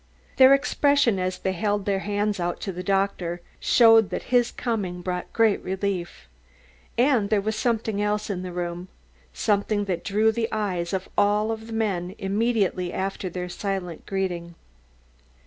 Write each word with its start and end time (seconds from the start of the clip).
Their 0.37 0.55
expression, 0.55 1.19
as 1.19 1.37
they 1.37 1.51
held 1.53 1.81
out 1.81 1.85
their 1.85 1.99
hands 1.99 2.37
to 2.61 2.71
the 2.71 2.81
doctor, 2.81 3.39
showed 3.59 4.09
that 4.09 4.23
his 4.33 4.49
coming 4.51 5.03
brought 5.03 5.31
great 5.31 5.61
relief. 5.63 6.27
And 6.97 7.29
there 7.29 7.39
was 7.39 7.55
something 7.55 8.01
else 8.01 8.27
in 8.27 8.41
the 8.41 8.51
room, 8.51 8.87
something 9.31 9.85
that 9.85 10.03
drew 10.03 10.31
the 10.31 10.49
eyes 10.51 10.91
of 10.91 11.07
all 11.19 11.55
three 11.55 11.61
of 11.61 11.67
the 11.67 11.73
men 11.73 12.15
immediately 12.17 12.91
after 12.91 13.29
their 13.29 13.47
silent 13.47 14.07
greeting. 14.07 14.55